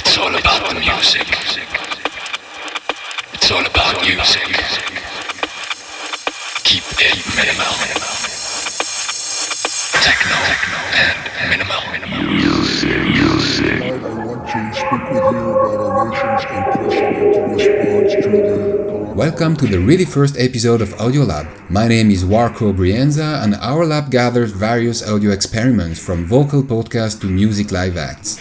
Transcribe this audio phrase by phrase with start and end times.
[0.00, 1.28] It's all about the music.
[3.34, 4.48] It's all about music.
[6.64, 7.74] Keep it minimal.
[10.00, 10.38] Techno
[11.04, 11.18] and
[11.50, 11.82] minimal.
[13.60, 19.54] Tonight I want to speak with you about our nation's unprecedented response to the Welcome
[19.56, 21.46] to the really first episode of Audiolab.
[21.68, 27.20] My name is Warco Brienza, and our lab gathers various audio experiments from vocal podcasts
[27.20, 28.40] to music live acts.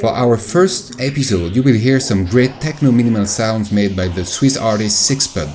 [0.00, 4.26] For our first episode, you will hear some great techno minimal sounds made by the
[4.26, 5.48] Swiss artist Sickspud.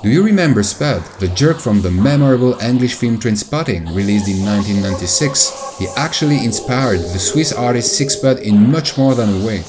[0.00, 5.78] Do you remember Spud, the jerk from the memorable English film Trainspotting, released in 1996?
[5.78, 9.64] He actually inspired the Swiss artist Sickspud in much more than a way.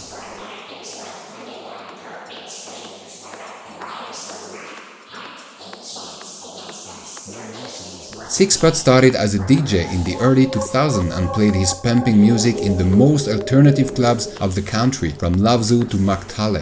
[8.35, 12.77] Sickspud started as a DJ in the early 2000s and played his pumping music in
[12.77, 16.61] the most alternative clubs of the country, from Zoo to Markthalle.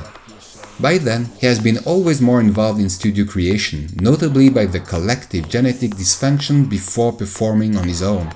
[0.80, 5.50] By then, he has been always more involved in studio creation, notably by the collective
[5.50, 8.32] genetic dysfunction before performing on his own.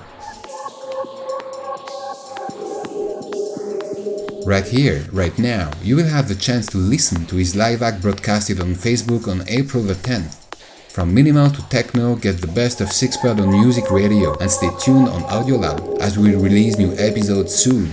[4.44, 8.02] Right here, right now, you will have the chance to listen to his live act
[8.02, 10.47] broadcasted on Facebook on April the 10th.
[10.88, 15.08] From minimal to techno, get the best of Sickspud on UZIC Radio and stay tuned
[15.08, 17.92] on Audiolab as we release new episodes soon.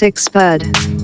[0.00, 0.99] Sickspud.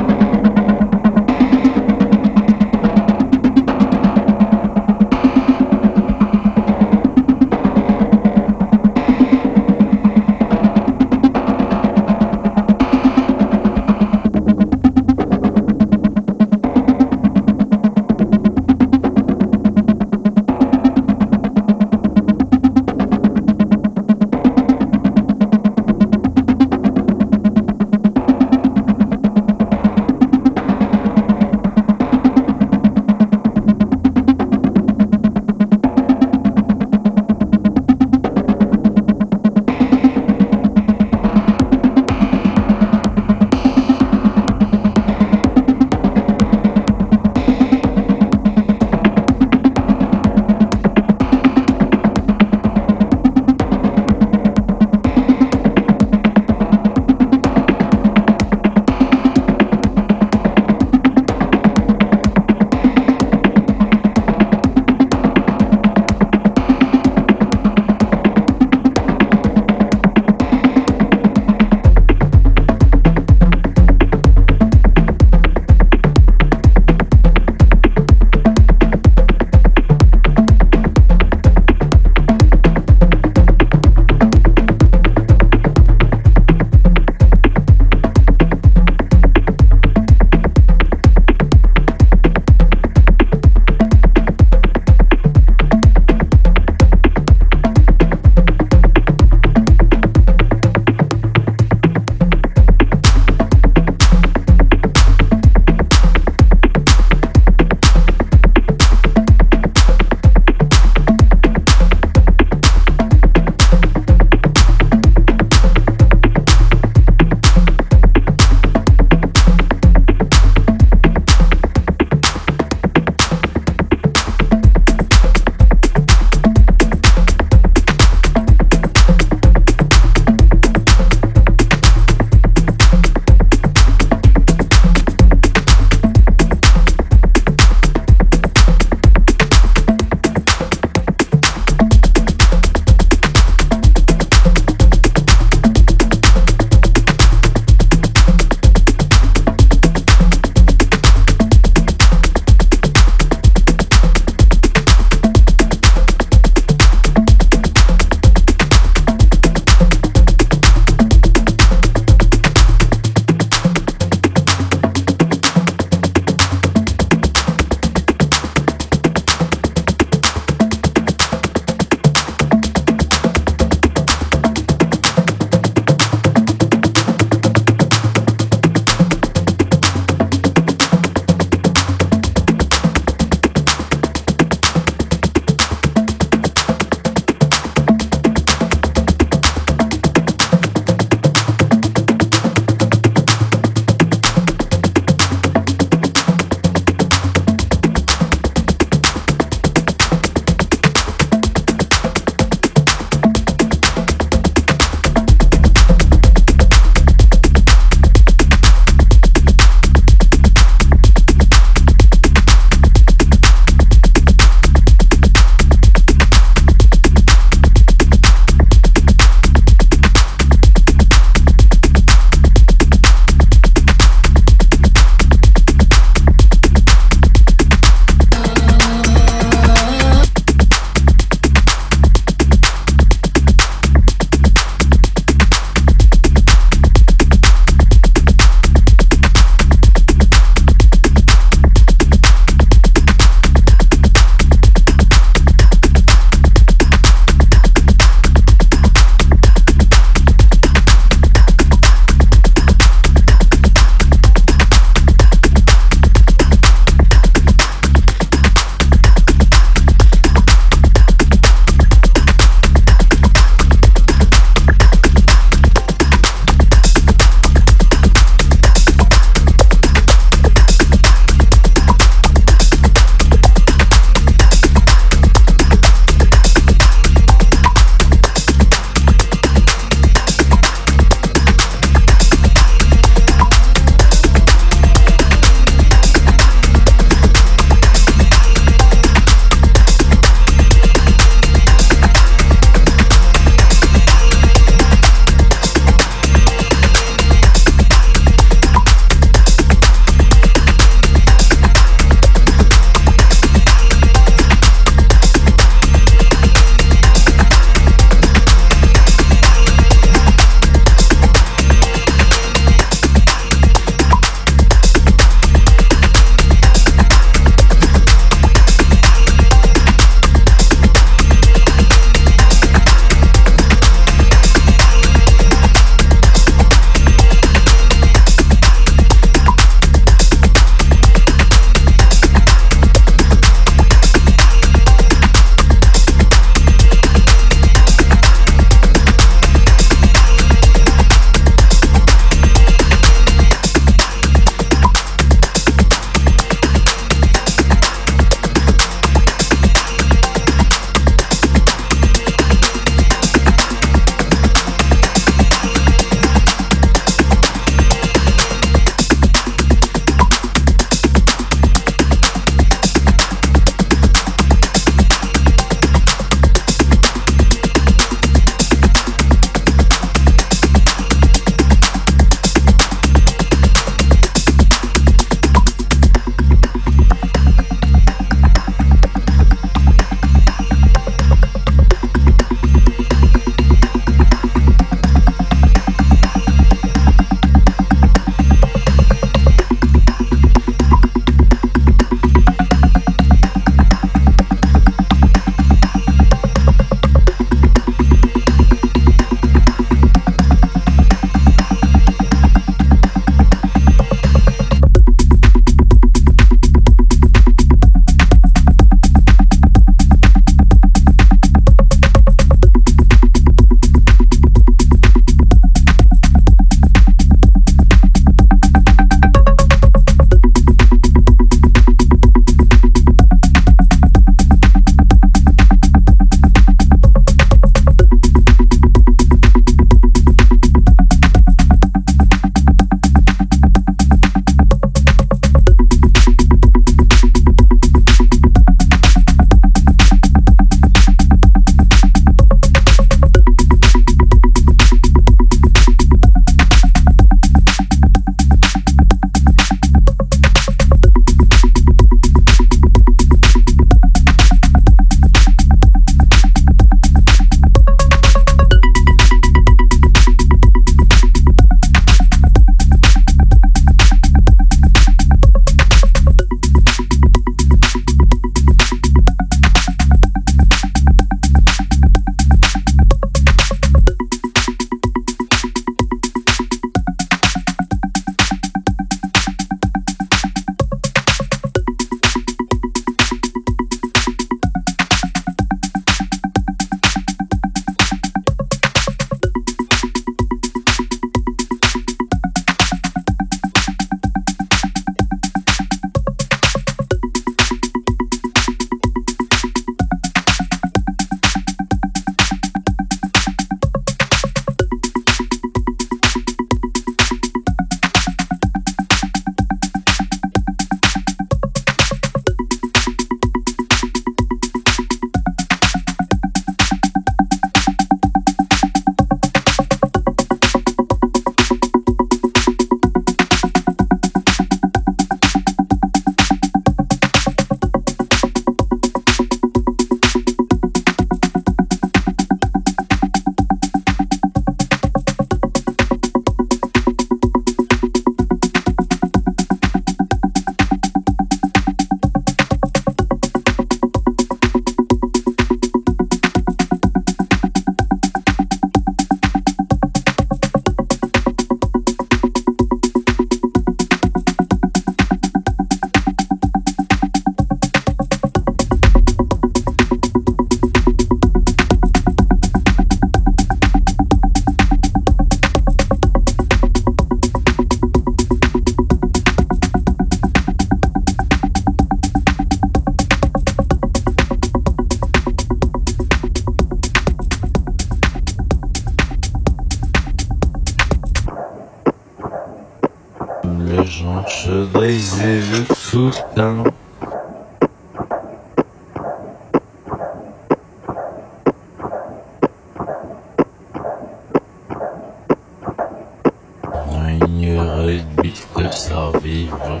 [598.08, 600.00] Réduite survivre,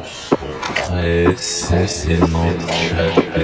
[0.76, 3.36] très cessément chaque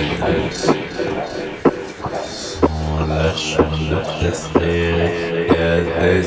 [2.62, 3.58] On lâche
[3.90, 4.94] notre esprit,
[5.34, 6.22] il y a des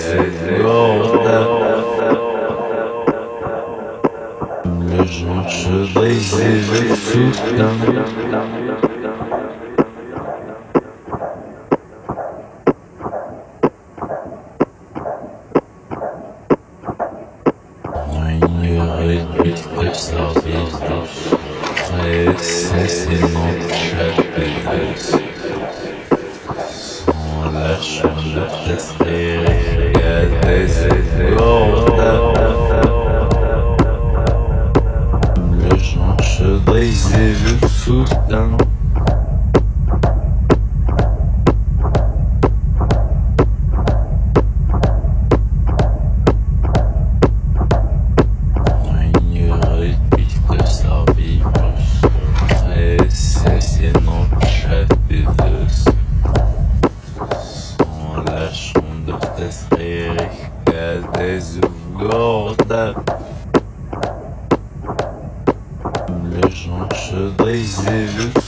[4.91, 6.31] Le jour je brise
[7.11, 7.31] tout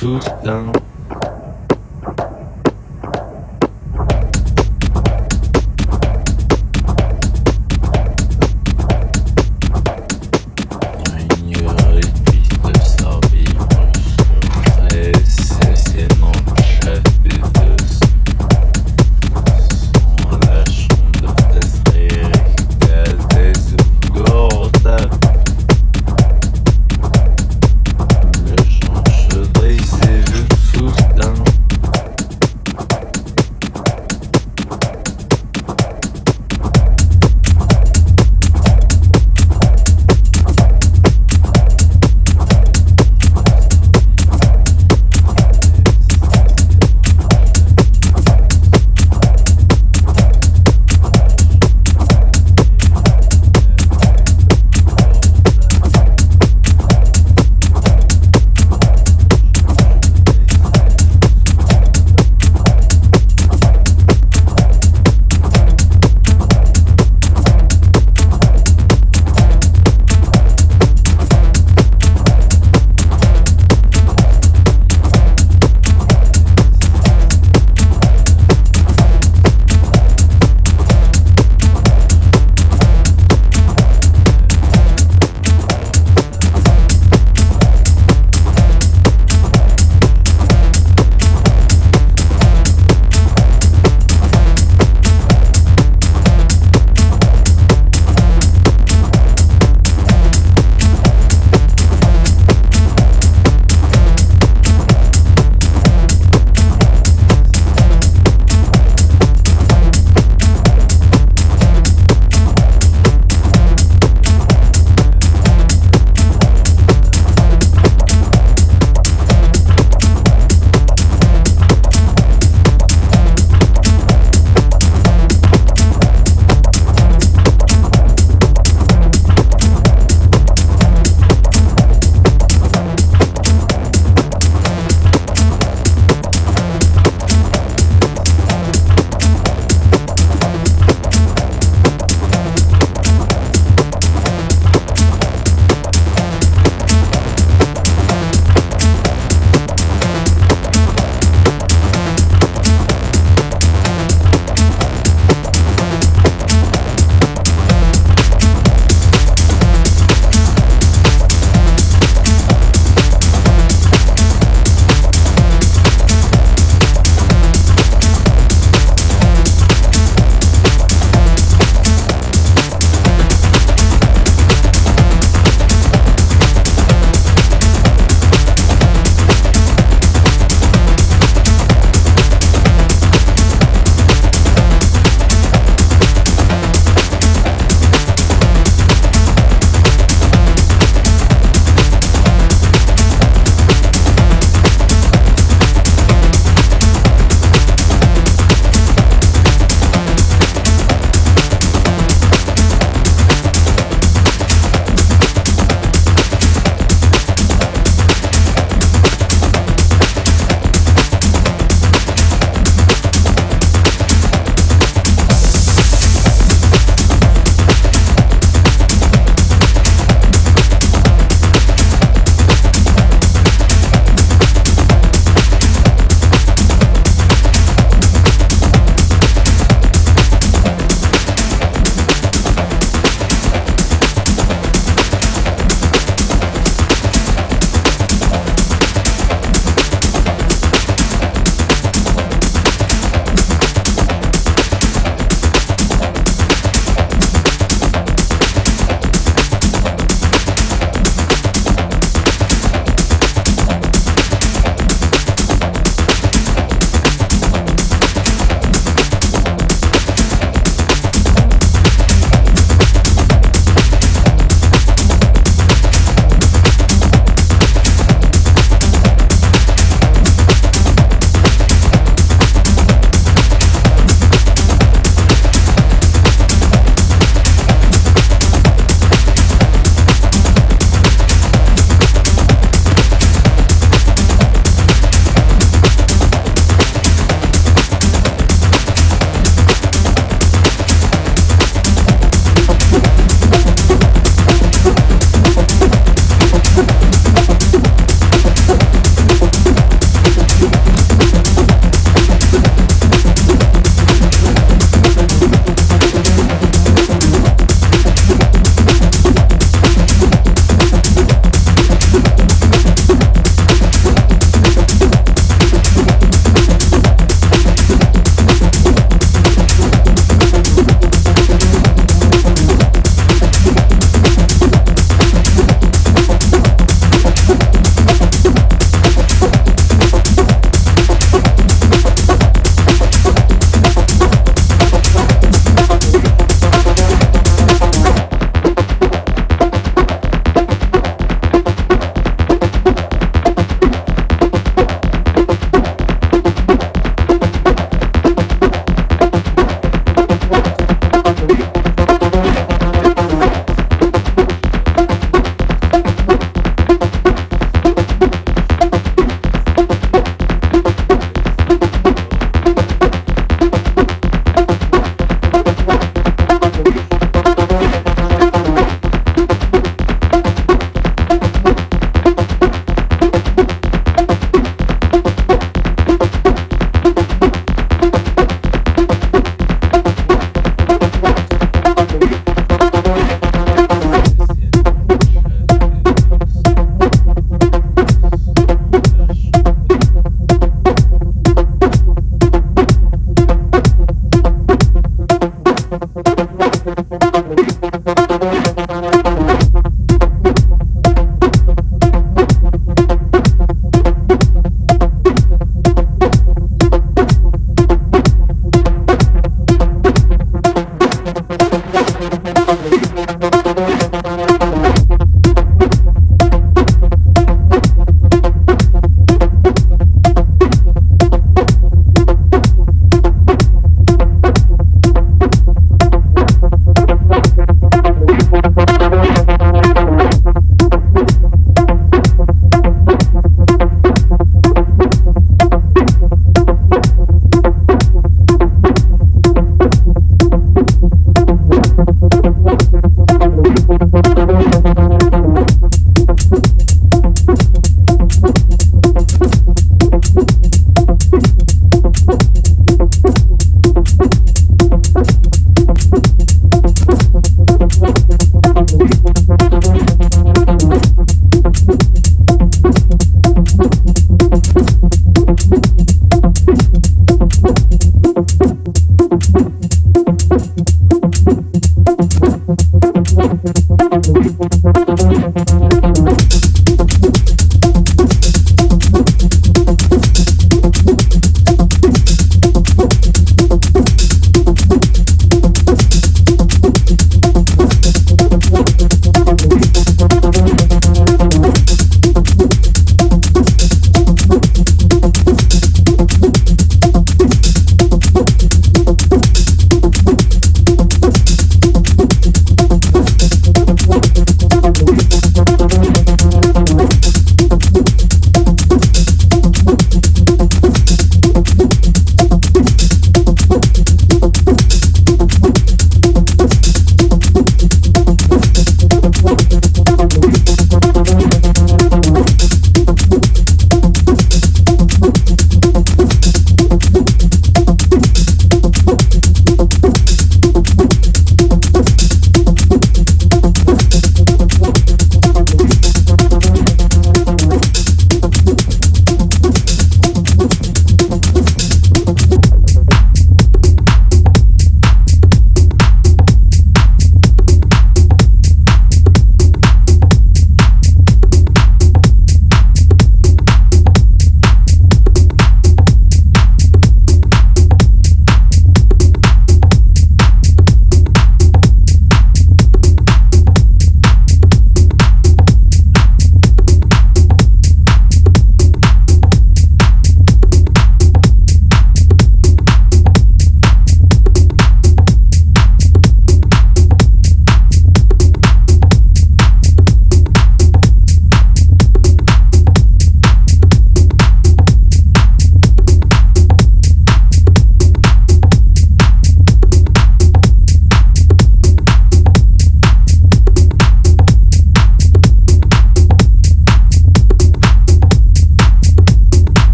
[0.00, 0.72] foot down.